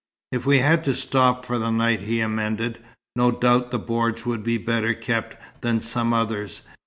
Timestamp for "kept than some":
4.95-6.11